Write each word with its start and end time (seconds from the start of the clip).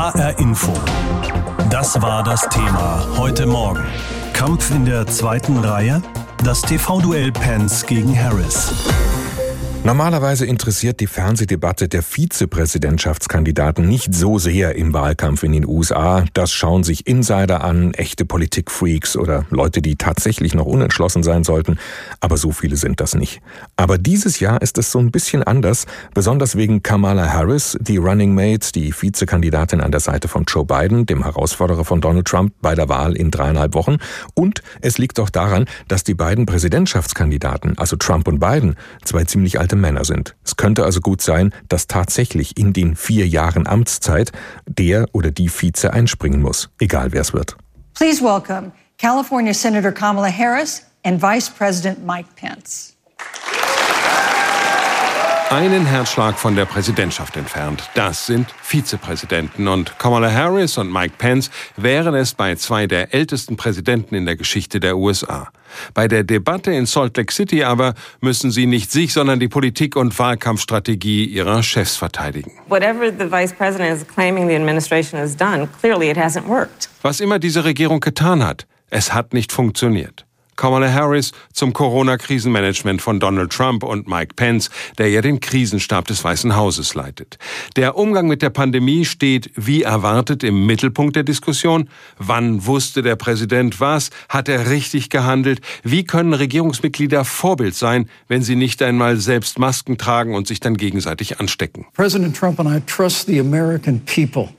HR 0.00 0.38
Info. 0.38 0.72
Das 1.68 2.00
war 2.00 2.22
das 2.22 2.48
Thema 2.48 3.06
heute 3.18 3.44
Morgen. 3.44 3.84
Kampf 4.32 4.70
in 4.70 4.86
der 4.86 5.06
zweiten 5.06 5.58
Reihe. 5.58 6.00
Das 6.42 6.62
TV-Duell 6.62 7.30
Pence 7.32 7.84
gegen 7.84 8.18
Harris. 8.18 8.72
Normalerweise 9.82 10.44
interessiert 10.44 11.00
die 11.00 11.06
Fernsehdebatte 11.06 11.88
der 11.88 12.02
Vizepräsidentschaftskandidaten 12.02 13.88
nicht 13.88 14.14
so 14.14 14.38
sehr 14.38 14.74
im 14.76 14.92
Wahlkampf 14.92 15.42
in 15.42 15.52
den 15.52 15.66
USA. 15.66 16.26
Das 16.34 16.52
schauen 16.52 16.84
sich 16.84 17.06
Insider 17.06 17.64
an, 17.64 17.94
echte 17.94 18.26
Politikfreaks 18.26 19.16
oder 19.16 19.46
Leute, 19.48 19.80
die 19.80 19.96
tatsächlich 19.96 20.54
noch 20.54 20.66
unentschlossen 20.66 21.22
sein 21.22 21.44
sollten. 21.44 21.78
Aber 22.20 22.36
so 22.36 22.52
viele 22.52 22.76
sind 22.76 23.00
das 23.00 23.14
nicht. 23.14 23.40
Aber 23.76 23.96
dieses 23.96 24.38
Jahr 24.38 24.60
ist 24.60 24.76
es 24.76 24.92
so 24.92 24.98
ein 24.98 25.10
bisschen 25.10 25.42
anders, 25.42 25.86
besonders 26.12 26.56
wegen 26.56 26.82
Kamala 26.82 27.32
Harris, 27.32 27.78
die 27.80 27.96
Running 27.96 28.34
Mate, 28.34 28.72
die 28.74 28.92
Vizekandidatin 28.92 29.80
an 29.80 29.92
der 29.92 30.00
Seite 30.00 30.28
von 30.28 30.44
Joe 30.46 30.66
Biden, 30.66 31.06
dem 31.06 31.24
Herausforderer 31.24 31.86
von 31.86 32.02
Donald 32.02 32.26
Trump 32.26 32.52
bei 32.60 32.74
der 32.74 32.90
Wahl 32.90 33.16
in 33.16 33.30
dreieinhalb 33.30 33.72
Wochen. 33.72 33.96
Und 34.34 34.60
es 34.82 34.98
liegt 34.98 35.18
auch 35.18 35.30
daran, 35.30 35.64
dass 35.88 36.04
die 36.04 36.14
beiden 36.14 36.44
Präsidentschaftskandidaten, 36.44 37.78
also 37.78 37.96
Trump 37.96 38.28
und 38.28 38.40
Biden, 38.40 38.76
zwei 39.04 39.24
ziemlich 39.24 39.58
alte 39.58 39.69
Männer 39.76 40.04
sind. 40.04 40.36
Es 40.44 40.56
könnte 40.56 40.84
also 40.84 41.00
gut 41.00 41.22
sein, 41.22 41.52
dass 41.68 41.86
tatsächlich 41.86 42.56
in 42.56 42.72
den 42.72 42.96
vier 42.96 43.26
Jahren 43.26 43.66
Amtszeit 43.66 44.32
der 44.66 45.06
oder 45.12 45.30
die 45.30 45.48
Vize 45.48 45.92
einspringen 45.92 46.42
muss, 46.42 46.70
egal 46.78 47.12
wer 47.12 47.20
es 47.20 47.32
wird. 47.32 47.56
Please 47.94 48.22
welcome 48.22 48.72
California 48.98 49.54
Senator 49.54 49.92
Kamala 49.92 50.30
Harris 50.30 50.84
and 51.04 51.22
Vice 51.22 51.50
President 51.50 52.04
Mike 52.06 52.28
Pence. 52.36 52.96
Einen 55.50 55.84
Herzschlag 55.84 56.38
von 56.38 56.54
der 56.54 56.64
Präsidentschaft 56.64 57.36
entfernt. 57.36 57.90
Das 57.94 58.24
sind 58.24 58.46
Vizepräsidenten. 58.62 59.66
Und 59.66 59.98
Kamala 59.98 60.30
Harris 60.30 60.78
und 60.78 60.92
Mike 60.92 61.14
Pence 61.18 61.50
wären 61.76 62.14
es 62.14 62.34
bei 62.34 62.54
zwei 62.54 62.86
der 62.86 63.12
ältesten 63.12 63.56
Präsidenten 63.56 64.14
in 64.14 64.26
der 64.26 64.36
Geschichte 64.36 64.78
der 64.78 64.96
USA. 64.96 65.48
Bei 65.92 66.06
der 66.06 66.22
Debatte 66.22 66.70
in 66.70 66.86
Salt 66.86 67.16
Lake 67.16 67.32
City 67.32 67.64
aber 67.64 67.94
müssen 68.20 68.52
sie 68.52 68.66
nicht 68.66 68.92
sich, 68.92 69.12
sondern 69.12 69.40
die 69.40 69.48
Politik 69.48 69.96
und 69.96 70.16
Wahlkampfstrategie 70.16 71.24
ihrer 71.24 71.64
Chefs 71.64 71.96
verteidigen. 71.96 72.52
Whatever 72.68 73.10
the 73.10 73.28
vice 73.28 73.52
president 73.52 74.00
is 74.00 74.06
claiming 74.06 74.46
the 74.46 74.54
administration 74.54 75.18
has 75.18 75.36
done, 75.36 75.68
clearly 75.80 76.10
it 76.10 76.16
hasn't 76.16 76.46
worked. 76.46 76.88
Was 77.02 77.18
immer 77.18 77.40
diese 77.40 77.64
Regierung 77.64 77.98
getan 77.98 78.44
hat, 78.44 78.68
es 78.88 79.12
hat 79.12 79.34
nicht 79.34 79.50
funktioniert. 79.50 80.26
Kamala 80.60 80.92
Harris 80.92 81.32
zum 81.54 81.72
Corona-Krisenmanagement 81.72 83.00
von 83.00 83.18
Donald 83.18 83.50
Trump 83.50 83.82
und 83.82 84.06
Mike 84.06 84.34
Pence, 84.36 84.68
der 84.98 85.08
ja 85.08 85.22
den 85.22 85.40
Krisenstab 85.40 86.06
des 86.06 86.22
Weißen 86.22 86.54
Hauses 86.54 86.94
leitet. 86.94 87.38
Der 87.76 87.96
Umgang 87.96 88.28
mit 88.28 88.42
der 88.42 88.50
Pandemie 88.50 89.06
steht 89.06 89.50
wie 89.56 89.84
erwartet 89.84 90.44
im 90.44 90.66
Mittelpunkt 90.66 91.16
der 91.16 91.22
Diskussion. 91.22 91.88
Wann 92.18 92.66
wusste 92.66 93.00
der 93.00 93.16
Präsident 93.16 93.80
was? 93.80 94.10
Hat 94.28 94.50
er 94.50 94.68
richtig 94.68 95.08
gehandelt? 95.08 95.62
Wie 95.82 96.04
können 96.04 96.34
Regierungsmitglieder 96.34 97.24
Vorbild 97.24 97.74
sein, 97.74 98.10
wenn 98.28 98.42
sie 98.42 98.54
nicht 98.54 98.82
einmal 98.82 99.16
selbst 99.16 99.58
Masken 99.58 99.96
tragen 99.96 100.34
und 100.34 100.46
sich 100.46 100.60
dann 100.60 100.76
gegenseitig 100.76 101.40
anstecken? 101.40 101.86
President 101.94 102.36
Trump 102.36 102.60
and 102.60 102.68
I 102.68 102.82
trust 102.84 103.26
the 103.26 103.40
American 103.40 104.02
people 104.04 104.50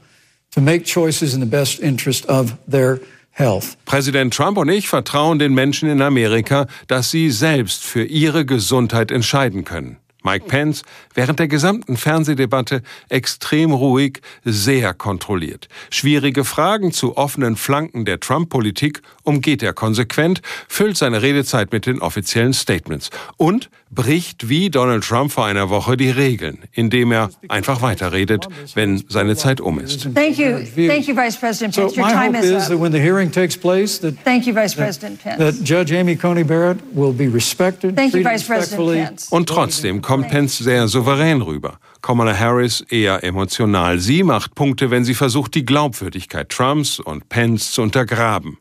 to 0.56 0.62
make 0.62 0.84
choices 0.84 1.36
in 1.36 1.42
the 1.42 1.46
best 1.46 1.80
interest 1.80 2.28
of 2.28 2.56
their 2.68 3.00
health. 3.42 3.78
Präsident 3.86 4.34
Trump 4.34 4.58
und 4.58 4.70
ich 4.70 4.88
vertrauen 4.88 5.40
den 5.40 5.54
Menschen 5.54 5.90
in 5.90 6.02
Amerika, 6.02 6.68
dass 6.88 7.10
sie 7.10 7.32
selbst 7.32 7.84
für 7.84 8.04
ihre 8.04 8.46
Gesundheit 8.46 9.12
entscheiden 9.12 9.66
können. 9.66 9.98
Mike 10.24 10.46
Pence 10.48 10.84
während 11.16 11.40
der 11.40 11.48
gesamten 11.48 11.98
Fernsehdebatte 11.98 12.84
extrem 13.10 13.72
ruhig, 13.72 14.22
sehr 14.44 14.94
kontrolliert. 14.94 15.68
Schwierige 15.90 16.46
Fragen 16.46 16.92
zu 16.92 17.18
offenen 17.18 17.56
Flanken 17.56 18.06
der 18.06 18.20
Trump-Politik 18.20 19.02
umgeht 19.24 19.64
er 19.64 19.74
konsequent, 19.74 20.42
füllt 20.68 20.96
seine 20.96 21.24
Redezeit 21.24 21.72
mit 21.72 21.88
den 21.88 22.00
offiziellen 22.00 22.54
Statements 22.54 23.10
und 23.38 23.72
bricht 23.92 24.48
wie 24.48 24.70
Donald 24.70 25.04
Trump 25.04 25.32
vor 25.32 25.46
einer 25.46 25.70
Woche 25.70 25.98
die 25.98 26.10
Regeln, 26.10 26.60
indem 26.72 27.12
er 27.12 27.30
einfach 27.50 27.82
weiterredet, 27.82 28.48
wenn 28.74 29.04
seine 29.10 29.36
Zeit 29.36 29.60
um 29.60 29.80
ist. 29.80 30.08
Thank 30.16 30.38
you. 30.38 30.60
Thank 30.88 31.08
you, 31.08 31.16
Vice 31.16 31.38
President 31.38 31.76
Pence. 31.76 31.94
So 31.94 32.02
Your 32.02 32.08
my 32.08 32.14
time 32.14 32.38
hope 32.38 32.46
is 32.46 32.52
is 32.52 32.68
that 32.68 32.72
up. 32.72 32.80
when 32.80 32.92
the 32.92 33.00
hearing 33.00 33.32
takes 33.32 33.58
place, 33.58 34.00
that, 34.00 34.16
Thank 34.24 34.46
you, 34.48 34.54
Vice 34.54 34.76
President 34.76 35.22
Pence. 35.22 35.38
that 35.38 35.56
Judge 35.64 35.92
Amy 35.94 36.16
Coney 36.16 36.44
Barrett 36.44 36.80
will 36.94 37.14
be 37.14 37.28
respected, 37.28 37.96
Thank 37.96 38.14
you, 38.14 38.24
Vice 38.24 38.44
President. 38.46 39.08
Pence. 39.08 39.28
Und 39.30 39.50
trotzdem 39.50 40.02
kommt 40.02 40.30
Pence 40.30 40.60
sehr 40.60 40.88
souverän 40.88 41.42
rüber. 41.42 41.78
Kamala 42.02 42.38
Harris 42.38 42.82
eher 42.90 43.24
emotional. 43.24 44.00
Sie 44.00 44.24
macht 44.24 44.56
Punkte, 44.56 44.90
wenn 44.90 45.04
sie 45.04 45.14
versucht, 45.14 45.54
die 45.54 45.66
Glaubwürdigkeit 45.66 46.50
Trumps 46.50 47.00
und 47.00 47.30
Pence 47.30 47.74
zu 47.74 47.82
untergraben. 47.82 48.58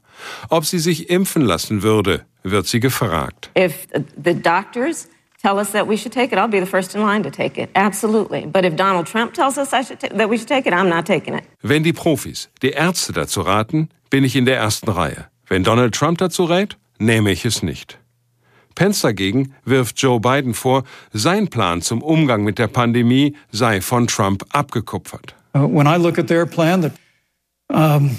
Ob 0.51 0.67
sie 0.67 0.79
sich 0.79 1.09
impfen 1.09 1.43
lassen 1.43 1.83
würde, 1.83 2.27
wird 2.43 2.67
sie 2.67 2.81
gefragt. 2.81 3.51
If 3.57 3.87
the 4.23 4.35
doctors 4.35 5.09
tell 5.43 5.59
us 5.59 5.73
that 5.73 5.87
we 5.87 5.97
should 5.97 6.13
take 6.13 6.33
it, 6.33 6.39
I'll 6.39 6.49
be 6.49 6.61
the 6.61 6.67
first 6.67 6.95
in 6.95 7.03
line 7.03 7.23
to 7.23 7.31
take 7.31 7.59
it. 7.59 7.71
Absolutely. 7.75 8.47
But 8.47 8.65
if 8.65 8.77
Donald 8.77 9.07
Trump 9.07 9.35
tells 9.35 9.59
us 9.59 9.73
I 9.73 9.83
should 9.83 10.01
ta- 10.01 10.15
that 10.17 10.29
we 10.29 10.39
should 10.39 10.49
take 10.49 10.67
it, 10.67 10.73
I'm 10.73 10.89
not 10.89 11.07
taking 11.07 11.35
it. 11.35 11.45
Wenn 11.63 11.83
die 11.83 11.93
Profis, 11.93 12.49
die 12.63 12.71
Ärzte 12.71 13.13
dazu 13.13 13.41
raten, 13.43 13.89
bin 14.11 14.25
ich 14.25 14.37
in 14.37 14.45
der 14.45 14.57
ersten 14.57 14.91
Reihe. 14.91 15.27
Wenn 15.49 15.65
Donald 15.65 15.95
Trump 15.95 16.19
dazu 16.19 16.45
rät, 16.45 16.77
nehme 16.99 17.33
ich 17.33 17.45
es 17.45 17.63
nicht. 17.63 17.99
Pence 18.75 19.03
dagegen 19.03 19.53
wirft 19.65 20.01
Joe 20.01 20.21
Biden 20.21 20.55
vor, 20.55 20.85
sein 21.13 21.49
Plan 21.49 21.83
zum 21.83 22.03
Umgang 22.03 22.45
mit 22.45 22.59
der 22.59 22.69
Pandemie 22.69 23.37
sei 23.51 23.81
von 23.81 24.07
Trump 24.07 24.45
abgekupfert. 24.51 25.35
Uh, 25.55 25.67
when 25.67 25.87
I 25.87 25.97
look 25.97 26.19
at 26.19 26.29
their 26.29 26.47
plan, 26.47 26.83
that 26.83 26.93
um, 27.69 28.17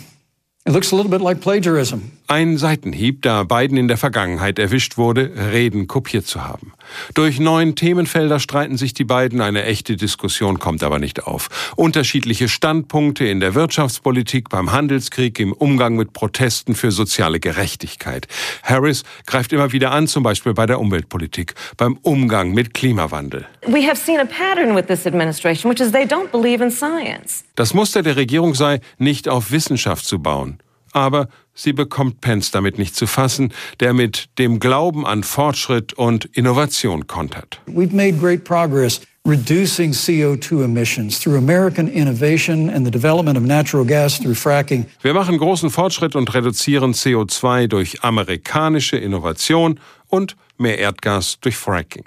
it 0.65 0.73
looks 0.73 0.91
a 0.91 0.95
little 0.95 1.09
bit 1.09 1.21
like 1.21 1.39
plagiarism. 1.39 2.11
Ein 2.31 2.57
Seitenhieb, 2.57 3.23
da 3.23 3.43
Biden 3.43 3.75
in 3.75 3.89
der 3.89 3.97
Vergangenheit 3.97 4.57
erwischt 4.57 4.95
wurde, 4.95 5.33
Reden 5.51 5.87
kopiert 5.87 6.25
zu 6.25 6.45
haben. 6.45 6.71
Durch 7.13 7.41
neun 7.41 7.75
Themenfelder 7.75 8.39
streiten 8.39 8.77
sich 8.77 8.93
die 8.93 9.03
beiden, 9.03 9.41
eine 9.41 9.65
echte 9.65 9.97
Diskussion 9.97 10.57
kommt 10.57 10.81
aber 10.81 10.97
nicht 10.97 11.27
auf. 11.27 11.49
Unterschiedliche 11.75 12.47
Standpunkte 12.47 13.25
in 13.25 13.41
der 13.41 13.53
Wirtschaftspolitik, 13.53 14.47
beim 14.47 14.71
Handelskrieg, 14.71 15.41
im 15.41 15.51
Umgang 15.51 15.97
mit 15.97 16.13
Protesten 16.13 16.73
für 16.73 16.91
soziale 16.91 17.41
Gerechtigkeit. 17.41 18.29
Harris 18.63 19.03
greift 19.25 19.51
immer 19.51 19.73
wieder 19.73 19.91
an, 19.91 20.07
zum 20.07 20.23
Beispiel 20.23 20.53
bei 20.53 20.65
der 20.65 20.79
Umweltpolitik, 20.79 21.53
beim 21.75 21.97
Umgang 22.01 22.53
mit 22.53 22.73
Klimawandel. 22.73 23.45
We 23.67 23.85
have 23.85 23.97
seen 23.97 24.21
a 24.21 24.25
pattern 24.25 24.73
with 24.73 24.85
this 24.85 25.05
administration, 25.05 25.69
which 25.69 25.81
is 25.81 25.91
they 25.91 26.05
don't 26.05 26.31
believe 26.31 26.63
in 26.63 26.71
science. 26.71 27.43
Das 27.55 27.73
Muster 27.73 28.03
der 28.03 28.15
Regierung 28.15 28.55
sei, 28.55 28.79
nicht 28.99 29.27
auf 29.27 29.51
Wissenschaft 29.51 30.05
zu 30.05 30.19
bauen. 30.19 30.59
Aber 30.93 31.27
sie 31.53 31.73
bekommt 31.73 32.21
Pence 32.21 32.51
damit 32.51 32.77
nicht 32.77 32.95
zu 32.95 33.07
fassen, 33.07 33.53
der 33.79 33.93
mit 33.93 34.29
dem 34.37 34.59
Glauben 34.59 35.05
an 35.05 35.23
Fortschritt 35.23 35.93
und 35.93 36.25
Innovation 36.25 37.07
kontert. 37.07 37.61
We've 37.67 37.95
made 37.95 38.13
great 38.13 38.43
progress 38.43 39.01
reducing 39.23 39.91
CO2 39.91 40.63
emissions 40.63 41.19
through 41.19 41.37
American 41.37 41.87
innovation 41.87 42.69
and 42.69 42.85
the 42.85 42.91
development 42.91 43.37
of 43.37 43.43
natural 43.43 43.85
gas 43.85 44.19
through 44.19 44.35
fracking. 44.35 44.85
Wir 45.01 45.13
machen 45.13 45.37
großen 45.37 45.69
Fortschritt 45.69 46.15
und 46.15 46.33
reduzieren 46.33 46.93
CO2 46.93 47.67
durch 47.67 48.03
amerikanische 48.03 48.97
Innovation 48.97 49.79
und 50.07 50.35
mehr 50.57 50.79
Erdgas 50.79 51.39
durch 51.39 51.55
Fracking. 51.55 52.05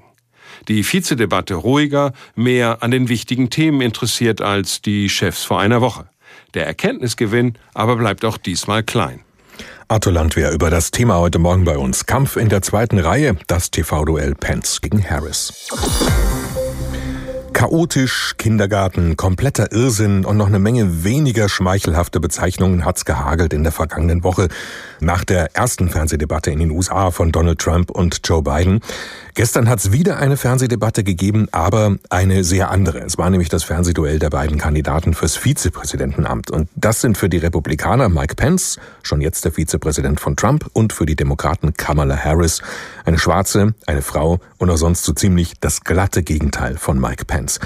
Die 0.69 0.85
Vizedebatte 0.85 1.55
ruhiger, 1.55 2.13
mehr 2.35 2.83
an 2.83 2.91
den 2.91 3.09
wichtigen 3.09 3.51
Themen 3.51 3.81
interessiert 3.81 4.41
als 4.41 4.83
die 4.83 5.09
Chefs 5.09 5.45
vor 5.45 5.61
einer 5.61 5.81
Woche. 5.81 6.09
Der 6.55 6.67
Erkenntnisgewinn 6.67 7.55
aber 7.75 7.97
bleibt 7.97 8.25
auch 8.25 8.39
diesmal 8.39 8.83
klein. 8.83 9.21
Arthur 9.89 10.13
Landwehr 10.15 10.53
über 10.53 10.71
das 10.71 10.91
Thema 10.91 11.19
heute 11.19 11.39
Morgen 11.39 11.65
bei 11.65 11.77
uns. 11.77 12.07
Kampf 12.07 12.37
in 12.37 12.49
der 12.49 12.63
zweiten 12.63 12.99
Reihe, 12.99 13.37
das 13.49 13.71
TV-Duell 13.71 14.35
Pence 14.35 14.81
gegen 14.81 15.05
Harris. 15.05 15.69
Chaotisch, 17.53 18.35
Kindergarten, 18.39 19.17
kompletter 19.17 19.73
Irrsinn 19.73 20.25
und 20.25 20.37
noch 20.37 20.47
eine 20.47 20.59
Menge 20.59 21.05
weniger 21.05 21.49
schmeichelhafte 21.49 22.19
Bezeichnungen 22.19 22.85
hat's 22.85 23.05
gehagelt 23.05 23.53
in 23.53 23.63
der 23.63 23.73
vergangenen 23.73 24.25
Woche 24.25 24.49
nach 25.01 25.25
der 25.25 25.55
ersten 25.55 25.89
Fernsehdebatte 25.89 26.51
in 26.51 26.59
den 26.59 26.71
USA 26.71 27.11
von 27.11 27.31
Donald 27.31 27.59
Trump 27.59 27.91
und 27.91 28.21
Joe 28.25 28.43
Biden. 28.43 28.81
Gestern 29.37 29.69
hat's 29.69 29.91
wieder 29.91 30.19
eine 30.19 30.37
Fernsehdebatte 30.37 31.03
gegeben, 31.03 31.49
aber 31.51 31.97
eine 32.09 32.45
sehr 32.45 32.71
andere. 32.71 33.01
Es 33.01 33.19
war 33.19 33.31
nämlich 33.31 33.49
das 33.49 33.65
Fernsehduell 33.65 34.21
der 34.21 34.31
beiden 34.31 34.59
Kandidaten 34.59 35.13
fürs 35.13 35.35
Vizepräsidentenamt. 35.35 36.53
Und 36.53 36.69
das 36.77 37.01
sind 37.01 37.19
für 37.19 37.29
die 37.29 37.39
Republikaner 37.39 38.09
Mike 38.09 38.37
Pence, 38.37 38.79
schon 39.03 39.21
jetzt 39.21 39.45
der 39.45 39.51
Vizepräsident 39.51 40.21
von 40.21 40.37
Trump, 40.37 40.71
und 40.73 40.93
für 40.93 41.05
die 41.05 41.17
Demokraten 41.17 41.75
Kamala 41.75 42.17
Harris, 42.17 42.63
eine 43.05 43.19
Schwarze, 43.19 43.75
eine 43.87 44.03
Frau 44.03 44.39
und 44.59 44.71
auch 44.71 44.77
sonst 44.77 45.03
so 45.03 45.13
ziemlich 45.13 45.55
das 45.59 45.83
glatte 45.83 46.23
Gegenteil 46.23 46.77
von 46.77 47.01
Mike 47.01 47.25
Pence. 47.25 47.59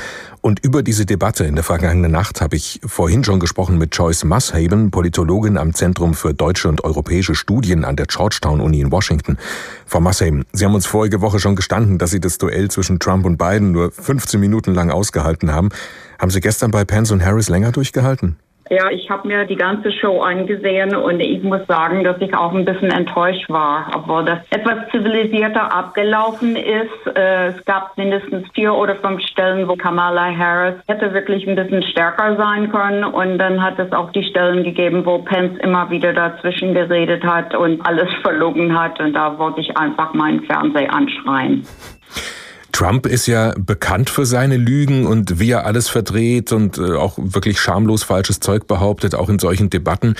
Und 0.48 0.64
über 0.64 0.82
diese 0.82 1.04
Debatte 1.04 1.44
in 1.44 1.56
der 1.56 1.62
vergangenen 1.62 2.10
Nacht 2.10 2.40
habe 2.40 2.56
ich 2.56 2.80
vorhin 2.82 3.22
schon 3.22 3.38
gesprochen 3.38 3.76
mit 3.76 3.94
Joyce 3.94 4.24
Mushaben, 4.24 4.90
Politologin 4.90 5.58
am 5.58 5.74
Zentrum 5.74 6.14
für 6.14 6.32
deutsche 6.32 6.70
und 6.70 6.84
europäische 6.84 7.34
Studien 7.34 7.84
an 7.84 7.96
der 7.96 8.06
Georgetown 8.06 8.62
Uni 8.62 8.80
in 8.80 8.90
Washington. 8.90 9.36
Frau 9.84 10.00
Mushaben, 10.00 10.46
Sie 10.54 10.64
haben 10.64 10.74
uns 10.74 10.86
vorige 10.86 11.20
Woche 11.20 11.38
schon 11.38 11.54
gestanden, 11.54 11.98
dass 11.98 12.12
Sie 12.12 12.20
das 12.20 12.38
Duell 12.38 12.70
zwischen 12.70 12.98
Trump 12.98 13.26
und 13.26 13.36
Biden 13.36 13.72
nur 13.72 13.92
15 13.92 14.40
Minuten 14.40 14.72
lang 14.72 14.90
ausgehalten 14.90 15.52
haben. 15.52 15.68
Haben 16.18 16.30
Sie 16.30 16.40
gestern 16.40 16.70
bei 16.70 16.86
Pence 16.86 17.10
und 17.10 17.22
Harris 17.22 17.50
länger 17.50 17.70
durchgehalten? 17.70 18.38
Ja, 18.70 18.90
ich 18.90 19.08
habe 19.08 19.26
mir 19.26 19.46
die 19.46 19.56
ganze 19.56 19.90
Show 19.90 20.20
angesehen 20.20 20.94
und 20.94 21.20
ich 21.20 21.42
muss 21.42 21.66
sagen, 21.66 22.04
dass 22.04 22.20
ich 22.20 22.34
auch 22.34 22.52
ein 22.52 22.66
bisschen 22.66 22.90
enttäuscht 22.90 23.48
war, 23.48 23.90
obwohl 23.94 24.24
das 24.26 24.40
etwas 24.50 24.90
zivilisierter 24.90 25.72
abgelaufen 25.72 26.54
ist. 26.54 27.16
Äh, 27.16 27.48
es 27.48 27.64
gab 27.64 27.96
mindestens 27.96 28.46
vier 28.54 28.74
oder 28.74 28.96
fünf 28.96 29.22
Stellen, 29.22 29.66
wo 29.68 29.76
Kamala 29.76 30.36
Harris 30.36 30.74
hätte 30.86 31.14
wirklich 31.14 31.48
ein 31.48 31.56
bisschen 31.56 31.82
stärker 31.82 32.36
sein 32.36 32.70
können 32.70 33.04
und 33.04 33.38
dann 33.38 33.62
hat 33.62 33.78
es 33.78 33.90
auch 33.92 34.12
die 34.12 34.24
Stellen 34.24 34.64
gegeben, 34.64 35.06
wo 35.06 35.18
Pence 35.18 35.58
immer 35.60 35.88
wieder 35.88 36.12
dazwischen 36.12 36.74
geredet 36.74 37.24
hat 37.24 37.54
und 37.54 37.84
alles 37.86 38.12
verlogen 38.22 38.78
hat 38.78 39.00
und 39.00 39.14
da 39.14 39.38
wollte 39.38 39.60
ich 39.60 39.76
einfach 39.78 40.12
meinen 40.12 40.42
Fernseher 40.44 40.92
anschreien. 40.92 41.66
Trump 42.78 43.06
ist 43.06 43.26
ja 43.26 43.54
bekannt 43.58 44.08
für 44.08 44.24
seine 44.24 44.56
Lügen 44.56 45.04
und 45.04 45.40
wie 45.40 45.50
er 45.50 45.66
alles 45.66 45.88
verdreht 45.88 46.52
und 46.52 46.78
äh, 46.78 46.92
auch 46.92 47.18
wirklich 47.18 47.58
schamlos 47.60 48.04
falsches 48.04 48.38
Zeug 48.38 48.68
behauptet, 48.68 49.16
auch 49.16 49.28
in 49.28 49.40
solchen 49.40 49.68
Debatten, 49.68 50.14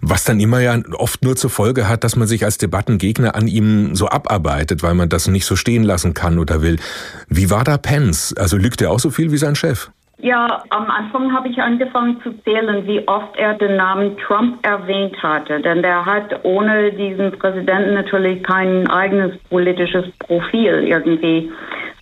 was 0.00 0.24
dann 0.24 0.40
immer 0.40 0.58
ja 0.58 0.76
oft 0.94 1.22
nur 1.22 1.36
zur 1.36 1.50
Folge 1.50 1.88
hat, 1.88 2.02
dass 2.02 2.16
man 2.16 2.26
sich 2.26 2.44
als 2.44 2.58
Debattengegner 2.58 3.36
an 3.36 3.46
ihm 3.46 3.94
so 3.94 4.08
abarbeitet, 4.08 4.82
weil 4.82 4.94
man 4.94 5.08
das 5.08 5.28
nicht 5.28 5.44
so 5.44 5.54
stehen 5.54 5.84
lassen 5.84 6.12
kann 6.12 6.40
oder 6.40 6.62
will. 6.62 6.80
Wie 7.28 7.48
war 7.48 7.62
da 7.62 7.78
Pence? 7.78 8.34
Also 8.36 8.56
lügt 8.56 8.82
er 8.82 8.90
auch 8.90 8.98
so 8.98 9.10
viel 9.10 9.30
wie 9.30 9.38
sein 9.38 9.54
Chef? 9.54 9.92
Ja, 10.22 10.62
am 10.68 10.90
Anfang 10.90 11.32
habe 11.32 11.48
ich 11.48 11.62
angefangen 11.62 12.20
zu 12.22 12.32
zählen, 12.42 12.86
wie 12.86 13.06
oft 13.08 13.36
er 13.36 13.54
den 13.54 13.76
Namen 13.76 14.18
Trump 14.18 14.58
erwähnt 14.66 15.22
hatte. 15.22 15.60
Denn 15.60 15.82
der 15.82 16.04
hat 16.04 16.44
ohne 16.44 16.92
diesen 16.92 17.32
Präsidenten 17.32 17.94
natürlich 17.94 18.42
kein 18.42 18.86
eigenes 18.88 19.38
politisches 19.48 20.10
Profil 20.18 20.84
irgendwie. 20.86 21.50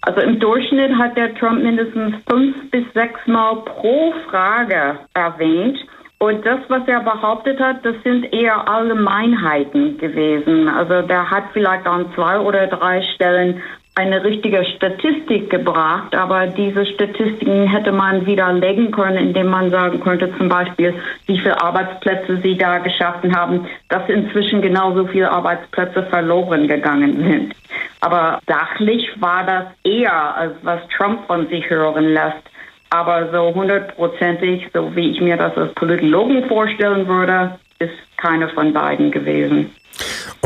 Also 0.03 0.21
im 0.21 0.41
Durchschnitt 0.41 0.97
hat 0.97 1.17
der 1.17 1.35
Trump 1.37 1.63
mindestens 1.63 2.17
fünf 2.29 2.71
bis 2.71 2.85
sechs 2.95 3.25
Mal 3.27 3.57
pro 3.65 4.13
Frage 4.29 4.99
erwähnt. 5.15 5.79
Und 6.21 6.45
das, 6.45 6.59
was 6.67 6.83
er 6.89 7.01
behauptet 7.01 7.61
hat, 7.61 7.85
das 7.85 7.95
sind 8.03 8.33
eher 8.33 8.69
Allgemeinheiten 8.69 9.99
gewesen. 9.99 10.69
Also 10.69 11.03
der 11.03 11.31
hat 11.31 11.45
vielleicht 11.53 11.87
an 11.87 12.13
zwei 12.17 12.41
oder 12.41 12.67
drei 12.67 13.03
Stellen 13.15 13.63
eine 13.99 14.23
richtige 14.23 14.65
Statistik 14.65 15.51
gebracht, 15.51 16.15
aber 16.15 16.47
diese 16.47 16.87
Statistiken 16.87 17.67
hätte 17.67 17.91
man 17.91 18.25
widerlegen 18.27 18.93
können, 18.93 19.17
indem 19.17 19.49
man 19.49 19.71
sagen 19.71 19.99
könnte 19.99 20.33
zum 20.39 20.49
Beispiel, 20.49 20.95
wie 21.27 21.37
viele 21.37 21.61
Arbeitsplätze 21.61 22.39
sie 22.41 22.57
da 22.57 22.79
geschaffen 22.79 23.35
haben, 23.35 23.67
dass 23.89 24.09
inzwischen 24.09 24.63
genauso 24.63 25.05
viele 25.09 25.29
Arbeitsplätze 25.29 26.05
verloren 26.05 26.69
gegangen 26.69 27.17
sind. 27.17 27.55
Aber 28.01 28.39
sachlich 28.47 29.11
war 29.21 29.45
das 29.45 29.65
eher, 29.83 30.37
als 30.37 30.53
was 30.63 30.81
Trump 30.97 31.27
von 31.27 31.49
sich 31.49 31.69
hören 31.69 32.15
lässt. 32.15 32.45
Aber 32.91 33.29
so 33.33 33.53
hundertprozentig, 33.53 34.69
so 34.73 34.95
wie 34.95 35.11
ich 35.11 35.21
mir 35.21 35.37
das 35.37 35.57
als 35.57 35.75
Politologen 35.75 36.47
vorstellen 36.47 37.09
würde, 37.09 37.59
ist 37.81 37.99
keine 38.17 38.49
von 38.51 38.73
beiden 38.73 39.11
gewesen. 39.11 39.75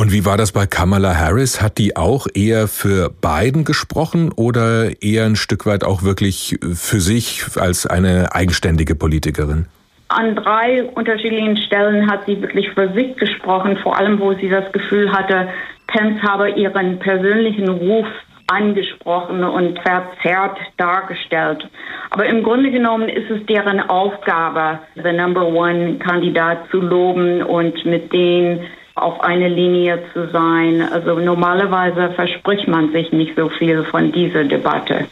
Und 0.02 0.10
wie 0.10 0.26
war 0.26 0.36
das 0.36 0.50
bei 0.50 0.66
Kamala 0.66 1.14
Harris? 1.14 1.62
Hat 1.62 1.78
die 1.78 1.96
auch 1.96 2.26
eher 2.34 2.66
für 2.66 3.08
Biden 3.08 3.64
gesprochen 3.64 4.32
oder 4.34 5.00
eher 5.00 5.26
ein 5.26 5.36
Stück 5.36 5.64
weit 5.64 5.84
auch 5.84 6.02
wirklich 6.02 6.58
für 6.60 6.98
sich 6.98 7.44
als 7.54 7.86
eine 7.86 8.34
eigenständige 8.34 8.96
Politikerin? 8.96 9.66
An 10.08 10.34
drei 10.34 10.82
unterschiedlichen 10.82 11.56
Stellen 11.56 12.10
hat 12.10 12.26
sie 12.26 12.42
wirklich 12.42 12.68
für 12.70 12.92
sich 12.94 13.16
gesprochen, 13.16 13.78
vor 13.80 13.96
allem 13.96 14.18
wo 14.18 14.34
sie 14.34 14.48
das 14.48 14.72
Gefühl 14.72 15.12
hatte, 15.12 15.46
Pence 15.86 16.20
habe 16.20 16.50
ihren 16.50 16.98
persönlichen 16.98 17.68
Ruf 17.68 18.06
angesprochen 18.48 19.44
und 19.44 19.78
verzerrt 19.78 20.58
dargestellt. 20.78 21.68
Aber 22.10 22.26
im 22.26 22.42
Grunde 22.42 22.72
genommen 22.72 23.08
ist 23.08 23.30
es 23.30 23.46
deren 23.46 23.78
Aufgabe, 23.78 24.80
the 24.96 25.12
number 25.12 25.46
one 25.46 26.00
Kandidat 26.00 26.68
zu 26.72 26.80
loben 26.80 27.40
und 27.44 27.84
mit 27.84 28.12
denen 28.12 28.66
auf 28.94 29.20
eine 29.20 29.48
Linie 29.48 30.02
zu 30.12 30.28
sein. 30.32 30.82
Also 30.82 31.18
normalerweise 31.18 32.12
verspricht 32.14 32.68
man 32.68 32.92
sich 32.92 33.12
nicht 33.12 33.36
so 33.36 33.48
viel 33.48 33.84
von 33.84 34.12
dieser 34.12 34.44
Debatte. 34.44 35.06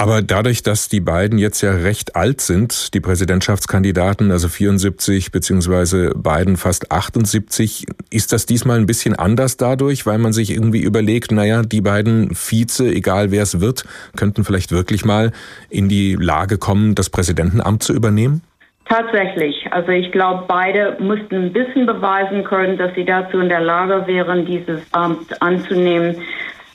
Aber 0.00 0.22
dadurch, 0.22 0.62
dass 0.62 0.88
die 0.88 1.00
beiden 1.00 1.38
jetzt 1.38 1.60
ja 1.60 1.72
recht 1.72 2.14
alt 2.14 2.40
sind, 2.40 2.94
die 2.94 3.00
Präsidentschaftskandidaten, 3.00 4.30
also 4.30 4.46
74 4.46 5.32
beziehungsweise 5.32 6.12
Biden 6.14 6.56
fast 6.56 6.92
78, 6.92 7.84
ist 8.08 8.32
das 8.32 8.46
diesmal 8.46 8.78
ein 8.78 8.86
bisschen 8.86 9.16
anders 9.16 9.56
dadurch, 9.56 10.06
weil 10.06 10.18
man 10.18 10.32
sich 10.32 10.50
irgendwie 10.50 10.82
überlegt, 10.82 11.32
naja, 11.32 11.62
die 11.62 11.80
beiden 11.80 12.32
Vize, 12.32 12.86
egal 12.86 13.32
wer 13.32 13.42
es 13.42 13.58
wird, 13.58 13.86
könnten 14.14 14.44
vielleicht 14.44 14.70
wirklich 14.70 15.04
mal 15.04 15.32
in 15.68 15.88
die 15.88 16.14
Lage 16.14 16.58
kommen, 16.58 16.94
das 16.94 17.10
Präsidentenamt 17.10 17.82
zu 17.82 17.92
übernehmen? 17.92 18.42
Tatsächlich. 18.88 19.70
Also 19.70 19.92
ich 19.92 20.10
glaube, 20.12 20.44
beide 20.48 20.96
mussten 20.98 21.34
ein 21.34 21.52
bisschen 21.52 21.84
beweisen 21.84 22.42
können, 22.42 22.78
dass 22.78 22.94
sie 22.94 23.04
dazu 23.04 23.38
in 23.38 23.50
der 23.50 23.60
Lage 23.60 24.06
wären, 24.06 24.46
dieses 24.46 24.80
Amt 24.94 25.42
anzunehmen. 25.42 26.16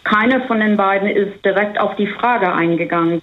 Keiner 0.04 0.42
von 0.42 0.60
den 0.60 0.78
beiden 0.78 1.08
ist 1.08 1.44
direkt 1.44 1.80
auf 1.80 1.96
die 1.96 2.08
Frage 2.08 2.54
eingegangen, 2.54 3.22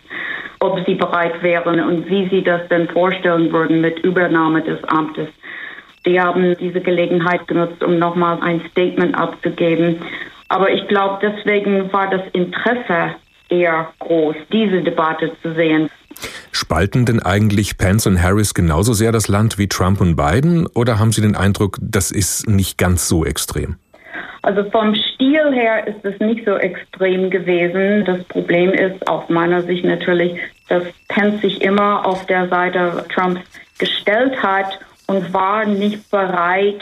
ob 0.59 0.85
sie 0.87 0.95
bereit 0.95 1.41
wären 1.43 1.81
und 1.81 2.09
wie 2.09 2.29
sie 2.31 2.43
das 2.43 2.67
denn 2.69 2.89
vorstellen 2.89 3.53
würden 3.53 3.81
mit 3.81 4.01
Übernahme 4.01 4.63
des 4.63 4.83
Amtes. 4.85 5.29
Sie 6.05 6.21
haben 6.21 6.57
diese 6.59 6.81
Gelegenheit 6.81 7.47
genutzt, 7.47 7.85
um 7.85 7.99
nochmal 7.99 8.39
ein 8.43 8.61
Statement 8.71 9.15
abzugeben. 9.15 10.01
Aber 10.49 10.73
ich 10.73 10.89
glaube, 10.89 11.19
deswegen 11.23 11.93
war 11.93 12.11
das 12.11 12.23
Interesse 12.33 13.15
eher 13.51 13.89
groß, 14.01 14.35
diese 14.51 14.81
Debatte 14.81 15.31
zu 15.43 15.55
sehen. 15.55 15.89
Spalten 16.53 17.07
denn 17.07 17.21
eigentlich 17.23 17.79
Pence 17.79 18.07
und 18.07 18.23
Harris 18.23 18.55
genauso 18.55 18.93
sehr 18.93 19.13
das 19.13 19.29
Land 19.29 19.59
wie 19.59 19.69
Trump 19.69 20.01
und 20.01 20.17
Biden 20.17 20.67
oder 20.67 20.99
haben 20.99 21.13
Sie 21.13 21.21
den 21.21 21.37
Eindruck, 21.37 21.79
das 21.81 22.11
ist 22.11 22.49
nicht 22.49 22.79
ganz 22.79 23.09
so 23.09 23.25
extrem? 23.25 23.77
Also 24.43 24.65
vom 24.71 24.95
Stil 24.95 25.53
her 25.53 25.87
ist 25.87 26.03
es 26.03 26.19
nicht 26.19 26.45
so 26.47 26.57
extrem 26.57 27.31
gewesen. 27.31 28.05
Das 28.07 28.25
Problem 28.25 28.73
ist 28.73 29.07
aus 29.07 29.29
meiner 29.29 29.63
Sicht 29.63 29.85
natürlich, 29.85 30.39
dass 30.69 30.83
Pence 31.09 31.43
sich 31.43 31.61
immer 31.61 32.07
auf 32.07 32.25
der 32.27 32.49
Seite 32.49 33.05
Trumps 33.15 33.41
gestellt 33.79 34.43
hat 34.43 34.79
und 35.07 35.33
war 35.35 35.67
nicht 35.67 36.11
bereit, 36.11 36.81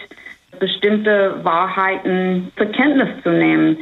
bestimmte 0.61 1.35
Wahrheiten 1.43 2.53
zur 2.57 2.67
Kenntnis 2.67 3.09
zu 3.23 3.31
nehmen. 3.31 3.79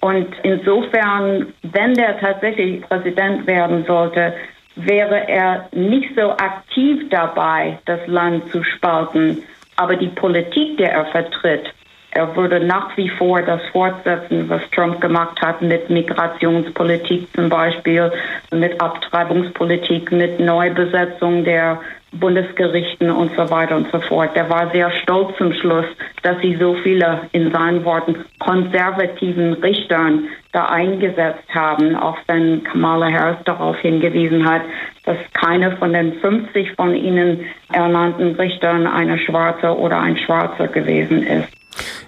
Und 0.00 0.28
insofern, 0.42 1.52
wenn 1.62 1.94
der 1.94 2.18
tatsächlich 2.18 2.80
Präsident 2.82 3.46
werden 3.46 3.84
sollte, 3.86 4.34
wäre 4.76 5.28
er 5.28 5.68
nicht 5.72 6.14
so 6.16 6.30
aktiv 6.30 7.08
dabei, 7.10 7.78
das 7.86 8.00
Land 8.06 8.50
zu 8.50 8.62
spalten. 8.62 9.42
Aber 9.76 9.96
die 9.96 10.08
Politik, 10.08 10.76
die 10.76 10.84
er 10.84 11.06
vertritt, 11.06 11.72
er 12.12 12.34
würde 12.34 12.60
nach 12.60 12.96
wie 12.96 13.08
vor 13.08 13.40
das 13.40 13.60
fortsetzen, 13.72 14.48
was 14.48 14.62
Trump 14.70 15.00
gemacht 15.00 15.40
hat 15.40 15.62
mit 15.62 15.88
Migrationspolitik 15.90 17.28
zum 17.34 17.48
Beispiel, 17.48 18.12
mit 18.50 18.80
Abtreibungspolitik, 18.80 20.10
mit 20.10 20.40
Neubesetzung 20.40 21.44
der 21.44 21.80
Bundesgerichten 22.12 23.10
und 23.10 23.30
so 23.36 23.50
weiter 23.50 23.76
und 23.76 23.90
so 23.92 24.00
fort. 24.00 24.34
Der 24.34 24.50
war 24.50 24.70
sehr 24.72 24.90
stolz 25.02 25.36
zum 25.38 25.52
Schluss, 25.52 25.86
dass 26.22 26.40
sie 26.40 26.56
so 26.56 26.74
viele, 26.82 27.28
in 27.32 27.52
seinen 27.52 27.84
Worten, 27.84 28.16
konservativen 28.38 29.54
Richtern 29.54 30.24
da 30.52 30.66
eingesetzt 30.66 31.48
haben, 31.54 31.94
auch 31.94 32.18
wenn 32.26 32.64
Kamala 32.64 33.10
Harris 33.10 33.38
darauf 33.44 33.78
hingewiesen 33.78 34.44
hat, 34.44 34.62
dass 35.04 35.16
keine 35.34 35.76
von 35.76 35.92
den 35.92 36.14
50 36.14 36.72
von 36.72 36.94
ihnen 36.94 37.44
ernannten 37.72 38.34
Richtern 38.34 38.86
eine 38.86 39.18
Schwarze 39.18 39.76
oder 39.76 40.00
ein 40.00 40.16
Schwarzer 40.18 40.66
gewesen 40.66 41.22
ist. 41.22 41.48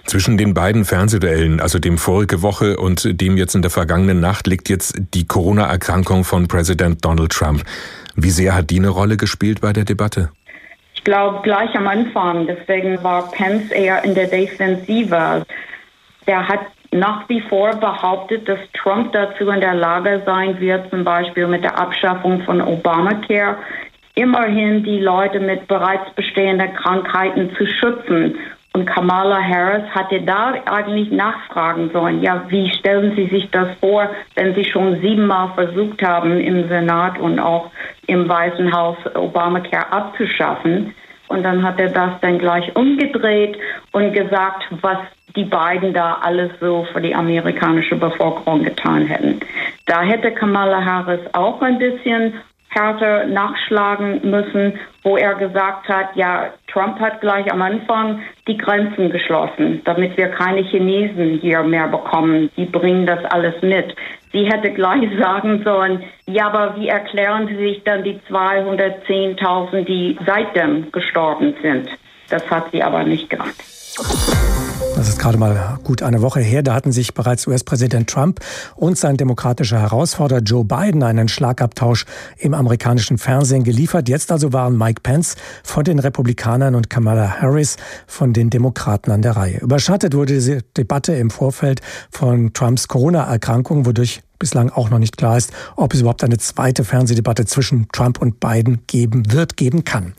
Zwischen 0.05 0.37
den 0.37 0.53
beiden 0.53 0.83
Fernsehduellen, 0.83 1.61
also 1.61 1.79
dem 1.79 1.97
vorige 1.97 2.41
Woche 2.41 2.77
und 2.77 3.19
dem 3.21 3.37
jetzt 3.37 3.55
in 3.55 3.61
der 3.61 3.71
vergangenen 3.71 4.19
Nacht, 4.19 4.47
liegt 4.47 4.69
jetzt 4.69 4.95
die 5.13 5.25
Corona-Erkrankung 5.25 6.25
von 6.25 6.47
Präsident 6.47 7.03
Donald 7.05 7.31
Trump. 7.31 7.63
Wie 8.15 8.29
sehr 8.29 8.55
hat 8.55 8.69
die 8.69 8.79
eine 8.79 8.89
Rolle 8.89 9.17
gespielt 9.17 9.61
bei 9.61 9.73
der 9.73 9.85
Debatte? 9.85 10.29
Ich 10.93 11.03
glaube 11.03 11.41
gleich 11.43 11.75
am 11.75 11.87
Anfang. 11.87 12.47
Deswegen 12.47 13.03
war 13.03 13.31
Pence 13.31 13.71
eher 13.71 14.03
in 14.03 14.15
der 14.15 14.27
Defensive. 14.27 15.45
Der 16.27 16.47
hat 16.47 16.61
nach 16.91 17.27
wie 17.27 17.41
vor 17.41 17.71
behauptet, 17.75 18.47
dass 18.47 18.59
Trump 18.73 19.11
dazu 19.13 19.49
in 19.49 19.59
der 19.59 19.73
Lage 19.73 20.21
sein 20.25 20.59
wird, 20.59 20.89
zum 20.91 21.03
Beispiel 21.03 21.47
mit 21.47 21.63
der 21.63 21.77
Abschaffung 21.77 22.41
von 22.43 22.61
Obamacare, 22.61 23.57
immerhin 24.15 24.83
die 24.83 24.99
Leute 24.99 25.39
mit 25.39 25.67
bereits 25.67 26.09
bestehenden 26.15 26.73
Krankheiten 26.75 27.49
zu 27.57 27.65
schützen. 27.65 28.35
Und 28.75 28.87
Kamala 28.87 29.39
Harris 29.39 29.83
hatte 29.91 30.19
da 30.21 30.55
eigentlich 30.65 31.11
nachfragen 31.11 31.91
sollen, 31.93 32.23
ja, 32.23 32.43
wie 32.47 32.71
stellen 32.71 33.15
Sie 33.15 33.27
sich 33.27 33.49
das 33.51 33.67
vor, 33.79 34.09
wenn 34.33 34.55
Sie 34.55 34.65
schon 34.65 34.99
siebenmal 34.99 35.49
versucht 35.53 36.01
haben, 36.01 36.39
im 36.39 36.67
Senat 36.67 37.19
und 37.19 37.39
auch 37.39 37.69
im 38.07 38.27
Weißen 38.27 38.75
Haus 38.75 38.97
Obamacare 39.13 39.91
abzuschaffen? 39.91 40.95
Und 41.27 41.43
dann 41.43 41.61
hat 41.63 41.79
er 41.79 41.89
das 41.89 42.19
dann 42.21 42.39
gleich 42.39 42.75
umgedreht 42.75 43.57
und 43.91 44.11
gesagt, 44.11 44.63
was 44.81 44.97
die 45.35 45.45
beiden 45.45 45.93
da 45.93 46.19
alles 46.21 46.51
so 46.59 46.85
für 46.91 47.01
die 47.01 47.13
amerikanische 47.13 47.95
Bevölkerung 47.95 48.63
getan 48.63 49.05
hätten. 49.05 49.39
Da 49.85 50.01
hätte 50.01 50.31
Kamala 50.31 50.83
Harris 50.83 51.21
auch 51.33 51.61
ein 51.61 51.77
bisschen 51.77 52.33
härter 52.73 53.25
nachschlagen 53.25 54.19
müssen, 54.29 54.79
wo 55.03 55.17
er 55.17 55.35
gesagt 55.35 55.87
hat, 55.87 56.15
ja, 56.15 56.53
Trump 56.71 56.99
hat 56.99 57.21
gleich 57.21 57.51
am 57.51 57.61
Anfang 57.61 58.21
die 58.47 58.57
Grenzen 58.57 59.09
geschlossen, 59.09 59.81
damit 59.85 60.17
wir 60.17 60.29
keine 60.29 60.61
Chinesen 60.61 61.39
hier 61.39 61.63
mehr 61.63 61.87
bekommen. 61.87 62.49
Die 62.57 62.65
bringen 62.65 63.05
das 63.05 63.23
alles 63.25 63.61
mit. 63.61 63.95
Sie 64.31 64.45
hätte 64.45 64.71
gleich 64.71 65.09
sagen 65.19 65.61
sollen, 65.63 66.03
ja, 66.25 66.47
aber 66.47 66.75
wie 66.77 66.87
erklären 66.87 67.47
Sie 67.47 67.57
sich 67.57 67.83
dann 67.83 68.03
die 68.03 68.19
210.000, 68.29 69.83
die 69.83 70.17
seitdem 70.25 70.91
gestorben 70.91 71.53
sind? 71.61 71.89
Das 72.29 72.49
hat 72.49 72.71
sie 72.71 72.81
aber 72.81 73.03
nicht 73.03 73.29
gemacht. 73.29 73.55
Das 75.03 75.09
ist 75.09 75.19
gerade 75.19 75.37
mal 75.37 75.79
gut 75.83 76.01
eine 76.01 76.21
Woche 76.21 76.39
her. 76.39 76.63
Da 76.63 76.73
hatten 76.73 76.93
sich 76.93 77.13
bereits 77.13 77.45
US-Präsident 77.45 78.09
Trump 78.09 78.39
und 78.77 78.97
sein 78.97 79.17
demokratischer 79.17 79.77
Herausforderer 79.81 80.39
Joe 80.39 80.63
Biden 80.63 81.03
einen 81.03 81.27
Schlagabtausch 81.27 82.05
im 82.37 82.53
amerikanischen 82.53 83.17
Fernsehen 83.17 83.65
geliefert. 83.65 84.07
Jetzt 84.07 84.31
also 84.31 84.53
waren 84.53 84.77
Mike 84.77 85.01
Pence 85.03 85.35
von 85.61 85.83
den 85.83 85.99
Republikanern 85.99 86.73
und 86.73 86.89
Kamala 86.89 87.41
Harris 87.41 87.75
von 88.07 88.31
den 88.31 88.49
Demokraten 88.49 89.11
an 89.11 89.21
der 89.21 89.35
Reihe. 89.35 89.59
Überschattet 89.59 90.13
wurde 90.13 90.35
diese 90.35 90.61
Debatte 90.77 91.13
im 91.15 91.31
Vorfeld 91.31 91.81
von 92.09 92.53
Trumps 92.53 92.87
Corona-Erkrankung, 92.87 93.85
wodurch 93.85 94.21
bislang 94.43 94.71
auch 94.71 94.89
noch 94.89 94.99
nicht 94.99 95.15
klar 95.15 95.37
ist, 95.37 95.53
ob 95.77 95.93
es 95.93 96.01
überhaupt 96.01 96.21
eine 96.21 96.37
zweite 96.37 96.83
Fernsehdebatte 96.83 97.45
zwischen 97.45 97.87
Trump 97.93 98.21
und 98.21 98.41
Biden 98.41 98.81
geben 98.87 99.31
wird, 99.31 99.55
geben 99.55 99.85
kann. 99.85 100.15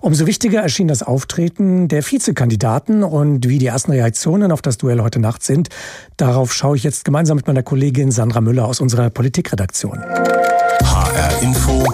Umso 0.00 0.28
wichtiger 0.28 0.60
erschien 0.60 0.86
das 0.86 1.02
Auftreten 1.02 1.88
der 1.88 2.08
Vizekandidaten 2.08 3.02
und 3.02 3.48
wie 3.48 3.58
die 3.58 3.66
ersten 3.66 3.90
Reaktionen 3.90 4.52
auf 4.52 4.62
das 4.62 4.78
Duell 4.78 5.00
heute 5.00 5.18
Nacht 5.18 5.42
sind. 5.42 5.70
Darauf 6.16 6.54
schaue 6.54 6.76
ich 6.76 6.84
jetzt 6.84 7.04
gemeinsam 7.04 7.36
mit 7.36 7.48
meiner 7.48 7.64
Kollegin 7.64 8.12
Sandra 8.12 8.40
Müller 8.40 8.64
aus 8.64 8.78
unserer 8.78 9.10
Politikredaktion. 9.10 9.98
HR 9.98 11.42
Info 11.42 11.92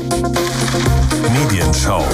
Medienschau. 1.33 2.05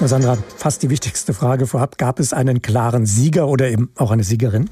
Sandra, 0.00 0.36
fast 0.58 0.82
die 0.82 0.90
wichtigste 0.90 1.32
Frage 1.32 1.66
vorab. 1.66 1.96
Gab 1.96 2.20
es 2.20 2.34
einen 2.34 2.60
klaren 2.60 3.06
Sieger 3.06 3.48
oder 3.48 3.70
eben 3.70 3.90
auch 3.96 4.10
eine 4.10 4.22
Siegerin? 4.22 4.68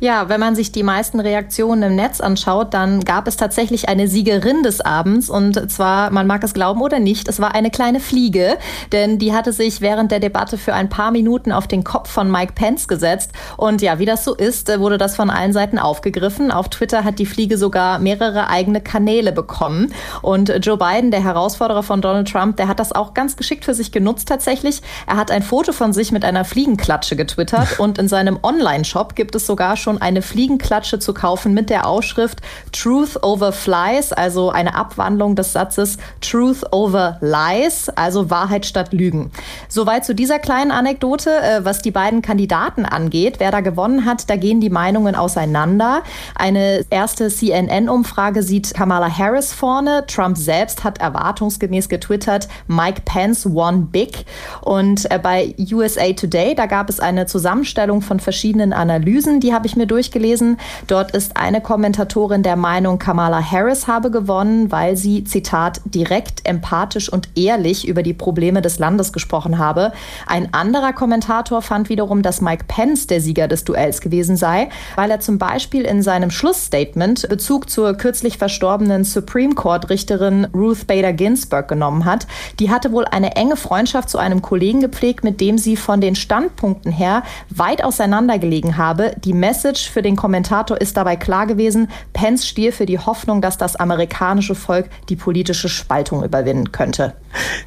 Ja, 0.00 0.28
wenn 0.28 0.40
man 0.40 0.54
sich 0.54 0.72
die 0.72 0.82
meisten 0.82 1.20
Reaktionen 1.20 1.82
im 1.90 1.96
Netz 1.96 2.20
anschaut, 2.20 2.74
dann 2.74 3.04
gab 3.04 3.26
es 3.26 3.36
tatsächlich 3.36 3.88
eine 3.88 4.08
Siegerin 4.08 4.62
des 4.62 4.80
Abends. 4.80 5.30
Und 5.30 5.70
zwar, 5.70 6.10
man 6.10 6.26
mag 6.26 6.44
es 6.44 6.54
glauben 6.54 6.82
oder 6.82 6.98
nicht, 6.98 7.28
es 7.28 7.40
war 7.40 7.54
eine 7.54 7.70
kleine 7.70 8.00
Fliege, 8.00 8.58
denn 8.92 9.18
die 9.18 9.32
hatte 9.32 9.52
sich 9.52 9.80
während 9.80 10.10
der 10.10 10.20
Debatte 10.20 10.58
für 10.58 10.74
ein 10.74 10.88
paar 10.88 11.10
Minuten 11.10 11.52
auf 11.52 11.66
den 11.66 11.84
Kopf 11.84 12.10
von 12.10 12.30
Mike 12.30 12.52
Pence 12.54 12.88
gesetzt. 12.88 13.32
Und 13.56 13.82
ja, 13.82 13.98
wie 13.98 14.06
das 14.06 14.24
so 14.24 14.34
ist, 14.34 14.68
wurde 14.78 14.98
das 14.98 15.16
von 15.16 15.30
allen 15.30 15.52
Seiten 15.52 15.78
aufgegriffen. 15.78 16.50
Auf 16.50 16.68
Twitter 16.68 17.04
hat 17.04 17.18
die 17.18 17.26
Fliege 17.26 17.58
sogar 17.58 17.98
mehrere 17.98 18.48
eigene 18.48 18.80
Kanäle 18.80 19.32
bekommen. 19.32 19.92
Und 20.22 20.52
Joe 20.64 20.76
Biden, 20.76 21.10
der 21.10 21.22
Herausforderer 21.22 21.82
von 21.82 22.00
Donald 22.00 22.30
Trump, 22.30 22.56
der 22.56 22.68
hat 22.68 22.80
das 22.80 22.92
auch 22.92 23.14
ganz 23.14 23.36
geschickt 23.36 23.64
für 23.64 23.74
sich 23.74 23.92
genutzt 23.92 24.28
tatsächlich. 24.28 24.82
Er 25.06 25.16
hat 25.16 25.30
ein 25.30 25.42
Foto 25.42 25.72
von 25.72 25.92
sich 25.92 26.12
mit 26.12 26.24
einer 26.24 26.44
Fliegenklatsche 26.44 27.16
getwittert 27.16 27.78
und 27.78 27.98
in 27.98 28.08
seinem 28.08 28.38
Online-Shop 28.42 29.14
gibt 29.14 29.34
es 29.34 29.46
sogar 29.46 29.55
sogar 29.56 29.78
schon 29.78 30.02
eine 30.02 30.20
Fliegenklatsche 30.20 30.98
zu 30.98 31.14
kaufen 31.14 31.54
mit 31.54 31.70
der 31.70 31.86
Ausschrift 31.86 32.42
Truth 32.72 33.22
over 33.22 33.52
Flies, 33.52 34.12
also 34.12 34.50
eine 34.50 34.74
Abwandlung 34.74 35.34
des 35.34 35.54
Satzes 35.54 35.96
Truth 36.20 36.62
over 36.72 37.16
Lies, 37.22 37.88
also 37.88 38.28
Wahrheit 38.28 38.66
statt 38.66 38.92
Lügen. 38.92 39.30
Soweit 39.70 40.04
zu 40.04 40.14
dieser 40.14 40.38
kleinen 40.38 40.72
Anekdote, 40.72 41.30
äh, 41.30 41.64
was 41.64 41.80
die 41.80 41.90
beiden 41.90 42.20
Kandidaten 42.20 42.84
angeht. 42.84 43.36
Wer 43.38 43.50
da 43.50 43.62
gewonnen 43.62 44.04
hat, 44.04 44.28
da 44.28 44.36
gehen 44.36 44.60
die 44.60 44.68
Meinungen 44.68 45.14
auseinander. 45.14 46.02
Eine 46.34 46.84
erste 46.90 47.30
CNN-Umfrage 47.30 48.42
sieht 48.42 48.74
Kamala 48.74 49.08
Harris 49.08 49.54
vorne. 49.54 50.04
Trump 50.06 50.36
selbst 50.36 50.84
hat 50.84 50.98
erwartungsgemäß 50.98 51.88
getwittert, 51.88 52.46
Mike 52.66 53.00
Pence 53.06 53.46
won 53.54 53.86
big. 53.86 54.26
Und 54.60 55.10
äh, 55.10 55.18
bei 55.18 55.54
USA 55.72 56.12
Today, 56.12 56.54
da 56.54 56.66
gab 56.66 56.90
es 56.90 57.00
eine 57.00 57.24
Zusammenstellung 57.24 58.02
von 58.02 58.20
verschiedenen 58.20 58.74
Analysen, 58.74 59.40
die 59.46 59.54
habe 59.54 59.68
ich 59.68 59.76
mir 59.76 59.86
durchgelesen. 59.86 60.58
Dort 60.88 61.12
ist 61.12 61.36
eine 61.36 61.60
Kommentatorin 61.60 62.42
der 62.42 62.56
Meinung, 62.56 62.98
Kamala 62.98 63.40
Harris 63.40 63.86
habe 63.86 64.10
gewonnen, 64.10 64.72
weil 64.72 64.96
sie, 64.96 65.22
Zitat, 65.22 65.80
direkt, 65.84 66.48
empathisch 66.48 67.08
und 67.08 67.28
ehrlich 67.36 67.86
über 67.86 68.02
die 68.02 68.12
Probleme 68.12 68.60
des 68.60 68.80
Landes 68.80 69.12
gesprochen 69.12 69.58
habe. 69.58 69.92
Ein 70.26 70.52
anderer 70.52 70.92
Kommentator 70.92 71.62
fand 71.62 71.88
wiederum, 71.88 72.22
dass 72.22 72.40
Mike 72.40 72.64
Pence 72.66 73.06
der 73.06 73.20
Sieger 73.20 73.46
des 73.46 73.62
Duells 73.62 74.00
gewesen 74.00 74.36
sei, 74.36 74.68
weil 74.96 75.12
er 75.12 75.20
zum 75.20 75.38
Beispiel 75.38 75.82
in 75.82 76.02
seinem 76.02 76.32
Schlussstatement 76.32 77.28
Bezug 77.28 77.70
zur 77.70 77.94
kürzlich 77.94 78.38
verstorbenen 78.38 79.04
Supreme 79.04 79.54
Court-Richterin 79.54 80.48
Ruth 80.52 80.88
Bader 80.88 81.12
Ginsburg 81.12 81.68
genommen 81.68 82.04
hat. 82.04 82.26
Die 82.58 82.70
hatte 82.70 82.90
wohl 82.90 83.04
eine 83.04 83.36
enge 83.36 83.54
Freundschaft 83.54 84.10
zu 84.10 84.18
einem 84.18 84.42
Kollegen 84.42 84.80
gepflegt, 84.80 85.22
mit 85.22 85.40
dem 85.40 85.56
sie 85.56 85.76
von 85.76 86.00
den 86.00 86.16
Standpunkten 86.16 86.90
her 86.90 87.22
weit 87.50 87.84
auseinandergelegen 87.84 88.76
habe. 88.76 89.14
Die 89.22 89.35
Message 89.38 89.90
für 89.90 90.02
den 90.02 90.16
Kommentator 90.16 90.80
ist 90.80 90.96
dabei 90.96 91.16
klar 91.16 91.46
gewesen, 91.46 91.88
Pence 92.12 92.46
stehe 92.46 92.72
für 92.72 92.86
die 92.86 92.98
Hoffnung, 92.98 93.40
dass 93.40 93.58
das 93.58 93.76
amerikanische 93.76 94.54
Volk 94.54 94.88
die 95.08 95.16
politische 95.16 95.68
Spaltung 95.68 96.24
überwinden 96.24 96.72
könnte. 96.72 97.14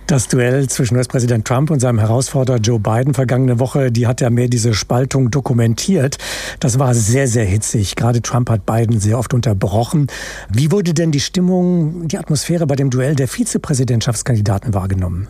Das 0.08 0.28
Duell 0.28 0.68
zwischen 0.68 0.98
US-Präsident 0.98 1.46
Trump 1.46 1.70
und 1.70 1.80
seinem 1.80 2.00
Herausforderer 2.00 2.58
Joe 2.58 2.80
Biden 2.80 3.14
vergangene 3.14 3.60
Woche, 3.60 3.92
die 3.92 4.08
hat 4.08 4.22
ja 4.22 4.30
mehr 4.30 4.48
diese 4.48 4.74
Spaltung 4.74 5.32
dokumentiert. 5.32 6.18
Das 6.60 6.80
war 6.80 6.94
sehr, 6.94 7.28
sehr 7.28 7.46
hitzig. 7.46 7.96
Gerade 7.96 8.22
Trump 8.22 8.50
hat 8.50 8.66
Biden 8.66 9.00
sehr 9.00 9.18
oft 9.18 9.34
unterbrochen. 9.34 10.08
Wie 10.50 10.72
wurde 10.72 10.94
denn 10.94 11.12
die 11.12 11.20
Stimmung, 11.20 12.08
die 12.08 12.18
Atmosphäre 12.18 12.66
bei 12.68 12.76
dem 12.76 12.90
Duell 12.90 13.16
der 13.16 13.28
Vizepräsidentschaftskandidaten 13.28 14.74
wahrgenommen? 14.74 15.28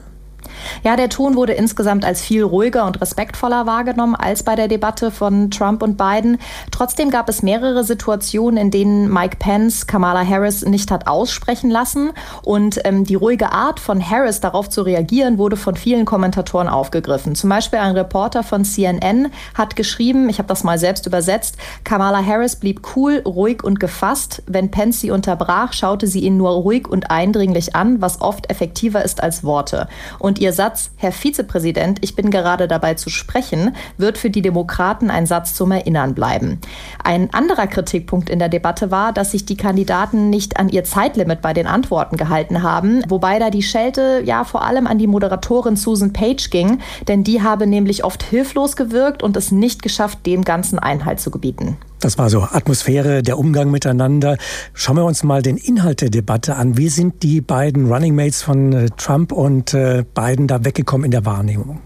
Ja, 0.83 0.95
der 0.95 1.09
Ton 1.09 1.35
wurde 1.35 1.53
insgesamt 1.53 2.05
als 2.05 2.21
viel 2.21 2.43
ruhiger 2.43 2.85
und 2.85 3.01
respektvoller 3.01 3.65
wahrgenommen 3.65 4.15
als 4.15 4.43
bei 4.43 4.55
der 4.55 4.67
Debatte 4.67 5.11
von 5.11 5.51
Trump 5.51 5.83
und 5.83 5.97
Biden. 5.97 6.37
Trotzdem 6.71 7.09
gab 7.09 7.29
es 7.29 7.43
mehrere 7.43 7.83
Situationen, 7.83 8.57
in 8.57 8.71
denen 8.71 9.11
Mike 9.11 9.37
Pence 9.39 9.87
Kamala 9.87 10.25
Harris 10.25 10.65
nicht 10.65 10.91
hat 10.91 11.07
aussprechen 11.07 11.69
lassen. 11.69 12.11
Und 12.43 12.79
ähm, 12.85 13.03
die 13.03 13.15
ruhige 13.15 13.51
Art 13.51 13.79
von 13.79 14.07
Harris 14.07 14.39
darauf 14.39 14.69
zu 14.69 14.81
reagieren, 14.81 15.37
wurde 15.37 15.57
von 15.57 15.75
vielen 15.75 16.05
Kommentatoren 16.05 16.67
aufgegriffen. 16.67 17.35
Zum 17.35 17.49
Beispiel 17.49 17.79
ein 17.79 17.95
Reporter 17.95 18.43
von 18.43 18.65
CNN 18.65 19.31
hat 19.55 19.75
geschrieben, 19.75 20.29
ich 20.29 20.37
habe 20.37 20.47
das 20.47 20.63
mal 20.63 20.77
selbst 20.77 21.05
übersetzt, 21.05 21.57
Kamala 21.83 22.25
Harris 22.25 22.55
blieb 22.55 22.95
cool, 22.95 23.21
ruhig 23.25 23.63
und 23.63 23.79
gefasst. 23.79 24.43
Wenn 24.45 24.71
Pence 24.71 25.01
sie 25.01 25.11
unterbrach, 25.11 25.73
schaute 25.73 26.07
sie 26.07 26.21
ihn 26.21 26.37
nur 26.37 26.51
ruhig 26.51 26.87
und 26.87 27.11
eindringlich 27.11 27.75
an, 27.75 28.01
was 28.01 28.21
oft 28.21 28.49
effektiver 28.49 29.03
ist 29.03 29.21
als 29.23 29.43
Worte. 29.43 29.87
Und 30.19 30.39
ihr 30.39 30.48
Ihr 30.49 30.53
Satz, 30.53 30.89
Herr 30.95 31.11
Vizepräsident, 31.11 31.99
ich 32.01 32.15
bin 32.15 32.31
gerade 32.31 32.67
dabei 32.67 32.95
zu 32.95 33.11
sprechen, 33.11 33.75
wird 33.97 34.17
für 34.17 34.31
die 34.31 34.41
Demokraten 34.41 35.11
ein 35.11 35.27
Satz 35.27 35.53
zum 35.53 35.69
Erinnern 35.69 36.15
bleiben. 36.15 36.59
Ein 37.03 37.31
anderer 37.35 37.67
Kritikpunkt 37.67 38.31
in 38.31 38.39
der 38.39 38.49
Debatte 38.49 38.89
war, 38.89 39.13
dass 39.13 39.29
sich 39.29 39.45
die 39.45 39.57
Kandidaten 39.57 40.31
nicht 40.31 40.59
an 40.59 40.69
ihr 40.69 40.83
Zeitlimit 40.83 41.43
bei 41.43 41.53
den 41.53 41.67
Antworten 41.67 42.17
gehalten 42.17 42.63
haben, 42.63 43.03
wobei 43.07 43.37
da 43.37 43.51
die 43.51 43.61
Schelte 43.61 44.23
ja 44.25 44.43
vor 44.43 44.63
allem 44.63 44.87
an 44.87 44.97
die 44.97 45.05
Moderatorin 45.05 45.75
Susan 45.75 46.13
Page 46.13 46.49
ging, 46.49 46.79
denn 47.07 47.23
die 47.23 47.43
habe 47.43 47.67
nämlich 47.67 48.03
oft 48.03 48.23
hilflos 48.23 48.75
gewirkt 48.75 49.21
und 49.21 49.37
es 49.37 49.51
nicht 49.51 49.83
geschafft, 49.83 50.25
dem 50.25 50.43
Ganzen 50.43 50.79
Einhalt 50.79 51.19
zu 51.19 51.29
gebieten. 51.29 51.77
Das 51.99 52.17
war 52.17 52.29
so 52.29 52.43
Atmosphäre, 52.43 53.23
der 53.23 53.37
Umgang 53.37 53.71
miteinander. 53.71 54.37
Schauen 54.73 54.95
wir 54.95 55.05
uns 55.05 55.23
mal 55.23 55.41
den 55.41 55.57
Inhalt 55.57 56.01
der 56.01 56.09
Debatte 56.09 56.55
an. 56.55 56.77
Wie 56.77 56.89
sind 56.89 57.23
die 57.23 57.41
beiden 57.41 57.91
Running 57.91 58.15
Mates 58.15 58.41
von 58.41 58.71
äh, 58.71 58.89
Trump 58.95 59.31
und 59.31 59.73
äh, 59.73 60.05
Biden 60.13 60.47
da 60.47 60.63
weggekommen 60.63 61.05
in 61.05 61.11
der 61.11 61.25
Wahrnehmung? 61.25 61.81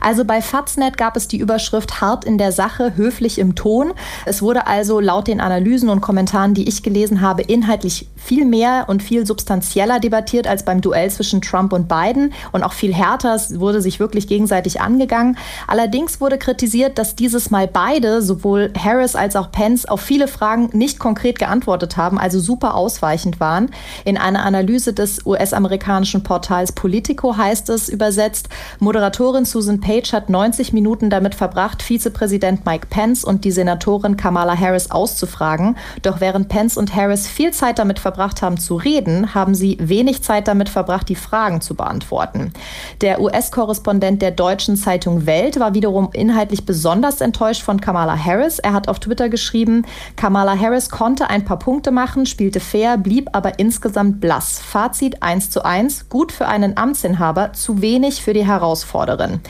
Also 0.00 0.24
bei 0.24 0.42
Faznet 0.42 0.96
gab 0.96 1.16
es 1.16 1.28
die 1.28 1.38
Überschrift 1.38 2.00
hart 2.00 2.24
in 2.24 2.38
der 2.38 2.52
Sache, 2.52 2.96
höflich 2.96 3.38
im 3.38 3.54
Ton. 3.54 3.92
Es 4.24 4.42
wurde 4.42 4.66
also 4.66 5.00
laut 5.00 5.28
den 5.28 5.40
Analysen 5.40 5.88
und 5.88 6.00
Kommentaren, 6.00 6.54
die 6.54 6.68
ich 6.68 6.82
gelesen 6.82 7.20
habe, 7.20 7.42
inhaltlich 7.42 8.08
viel 8.16 8.44
mehr 8.44 8.86
und 8.88 9.02
viel 9.02 9.26
substanzieller 9.26 10.00
debattiert 10.00 10.46
als 10.46 10.64
beim 10.64 10.80
Duell 10.80 11.10
zwischen 11.10 11.40
Trump 11.42 11.72
und 11.72 11.88
Biden 11.88 12.32
und 12.52 12.62
auch 12.62 12.72
viel 12.72 12.94
härter. 12.94 13.34
Es 13.34 13.60
wurde 13.60 13.80
sich 13.80 14.00
wirklich 14.00 14.26
gegenseitig 14.26 14.80
angegangen. 14.80 15.36
Allerdings 15.66 16.20
wurde 16.20 16.38
kritisiert, 16.38 16.98
dass 16.98 17.14
dieses 17.14 17.50
Mal 17.50 17.68
beide, 17.68 18.22
sowohl 18.22 18.72
Harris 18.78 19.16
als 19.16 19.36
auch 19.36 19.52
Pence, 19.52 19.86
auf 19.86 20.00
viele 20.00 20.28
Fragen 20.28 20.70
nicht 20.72 20.98
konkret 20.98 21.38
geantwortet 21.38 21.96
haben, 21.96 22.18
also 22.18 22.40
super 22.40 22.74
ausweichend 22.74 23.40
waren. 23.40 23.70
In 24.04 24.16
einer 24.16 24.44
Analyse 24.44 24.92
des 24.92 25.24
US-amerikanischen 25.26 26.22
Portals 26.22 26.72
Politico 26.72 27.36
heißt 27.36 27.68
es 27.70 27.88
übersetzt, 27.88 28.48
Moderatorin 28.78 29.44
Susan 29.44 29.65
Susan 29.66 29.80
Page 29.80 30.12
hat 30.12 30.30
90 30.30 30.72
Minuten 30.74 31.10
damit 31.10 31.34
verbracht, 31.34 31.82
Vizepräsident 31.82 32.64
Mike 32.64 32.86
Pence 32.88 33.24
und 33.24 33.44
die 33.44 33.50
Senatorin 33.50 34.16
Kamala 34.16 34.56
Harris 34.56 34.92
auszufragen. 34.92 35.76
Doch 36.02 36.20
während 36.20 36.48
Pence 36.48 36.76
und 36.76 36.94
Harris 36.94 37.26
viel 37.26 37.52
Zeit 37.52 37.80
damit 37.80 37.98
verbracht 37.98 38.42
haben 38.42 38.58
zu 38.58 38.76
reden, 38.76 39.34
haben 39.34 39.56
sie 39.56 39.76
wenig 39.80 40.22
Zeit 40.22 40.46
damit 40.46 40.68
verbracht, 40.68 41.08
die 41.08 41.16
Fragen 41.16 41.60
zu 41.60 41.74
beantworten. 41.74 42.52
Der 43.00 43.20
US-Korrespondent 43.20 44.22
der 44.22 44.30
deutschen 44.30 44.76
Zeitung 44.76 45.26
Welt 45.26 45.58
war 45.58 45.74
wiederum 45.74 46.10
inhaltlich 46.12 46.64
besonders 46.64 47.20
enttäuscht 47.20 47.62
von 47.62 47.80
Kamala 47.80 48.16
Harris. 48.16 48.60
Er 48.60 48.72
hat 48.72 48.86
auf 48.86 49.00
Twitter 49.00 49.28
geschrieben, 49.28 49.84
Kamala 50.14 50.56
Harris 50.56 50.90
konnte 50.90 51.28
ein 51.28 51.44
paar 51.44 51.58
Punkte 51.58 51.90
machen, 51.90 52.26
spielte 52.26 52.60
fair, 52.60 52.98
blieb 52.98 53.30
aber 53.32 53.58
insgesamt 53.58 54.20
blass. 54.20 54.60
Fazit 54.60 55.24
1 55.24 55.50
zu 55.50 55.64
1, 55.64 56.08
gut 56.08 56.30
für 56.30 56.46
einen 56.46 56.76
Amtsinhaber, 56.76 57.52
zu 57.52 57.82
wenig 57.82 58.22
für 58.22 58.32
die 58.32 58.46
Herausforderin. 58.46 59.40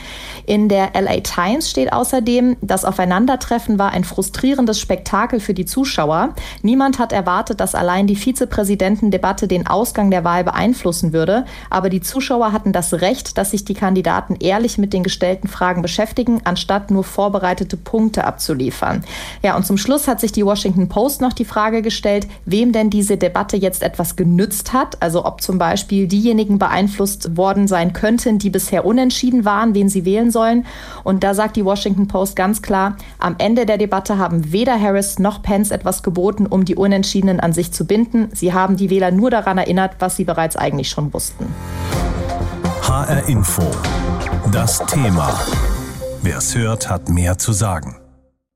In 0.45 0.69
der 0.69 0.91
LA 0.93 1.19
Times 1.21 1.69
steht 1.69 1.91
außerdem, 1.91 2.57
das 2.61 2.85
Aufeinandertreffen 2.85 3.77
war 3.77 3.91
ein 3.91 4.03
frustrierendes 4.03 4.79
Spektakel 4.79 5.39
für 5.39 5.53
die 5.53 5.65
Zuschauer. 5.65 6.33
Niemand 6.61 6.99
hat 6.99 7.11
erwartet, 7.11 7.59
dass 7.59 7.75
allein 7.75 8.07
die 8.07 8.15
Vizepräsidentendebatte 8.15 9.47
den 9.47 9.67
Ausgang 9.67 10.09
der 10.09 10.23
Wahl 10.23 10.43
beeinflussen 10.43 11.13
würde, 11.13 11.45
aber 11.69 11.89
die 11.89 12.01
Zuschauer 12.01 12.53
hatten 12.53 12.71
das 12.71 12.93
Recht, 12.93 13.37
dass 13.37 13.51
sich 13.51 13.65
die 13.65 13.73
Kandidaten 13.73 14.35
ehrlich 14.39 14.77
mit 14.77 14.93
den 14.93 15.03
gestellten 15.03 15.47
Fragen 15.47 15.81
beschäftigen, 15.81 16.41
anstatt 16.43 16.91
nur 16.91 17.03
vorbereitete 17.03 17.77
Punkte 17.77 18.23
abzuliefern. 18.23 19.03
Ja, 19.43 19.55
und 19.55 19.65
zum 19.65 19.77
Schluss 19.77 20.07
hat 20.07 20.19
sich 20.19 20.31
die 20.31 20.45
Washington 20.45 20.89
Post 20.89 21.21
noch 21.21 21.33
die 21.33 21.45
Frage 21.45 21.81
gestellt, 21.81 22.27
wem 22.45 22.71
denn 22.71 22.89
diese 22.89 23.17
Debatte 23.17 23.57
jetzt 23.57 23.83
etwas 23.83 24.15
genützt 24.15 24.73
hat, 24.73 25.01
also 25.01 25.25
ob 25.25 25.41
zum 25.41 25.57
Beispiel 25.57 26.07
diejenigen 26.07 26.59
beeinflusst 26.59 27.37
worden 27.37 27.67
sein 27.67 27.93
könnten, 27.93 28.39
die 28.39 28.49
bisher 28.49 28.85
unentschieden 28.85 29.45
waren, 29.45 29.75
wen 29.75 29.89
sie 29.97 30.05
wählen 30.05 30.31
sollen. 30.31 30.65
Und 31.03 31.23
da 31.23 31.33
sagt 31.33 31.55
die 31.55 31.65
Washington 31.65 32.07
Post 32.07 32.35
ganz 32.35 32.61
klar, 32.61 32.97
am 33.19 33.35
Ende 33.37 33.65
der 33.65 33.77
Debatte 33.77 34.17
haben 34.17 34.51
weder 34.51 34.79
Harris 34.79 35.19
noch 35.19 35.41
Pence 35.41 35.71
etwas 35.71 36.03
geboten, 36.03 36.45
um 36.45 36.65
die 36.65 36.75
Unentschiedenen 36.75 37.39
an 37.39 37.53
sich 37.53 37.71
zu 37.71 37.85
binden. 37.85 38.29
Sie 38.33 38.53
haben 38.53 38.77
die 38.77 38.89
Wähler 38.89 39.11
nur 39.11 39.31
daran 39.31 39.57
erinnert, 39.57 39.95
was 39.99 40.15
sie 40.15 40.23
bereits 40.23 40.55
eigentlich 40.55 40.89
schon 40.89 41.13
wussten. 41.13 41.47
HR 42.83 43.27
Info. 43.27 43.63
Das 44.51 44.79
Thema. 44.85 45.33
Wer 46.21 46.37
es 46.37 46.55
hört, 46.55 46.89
hat 46.89 47.09
mehr 47.09 47.37
zu 47.37 47.53
sagen. 47.53 47.97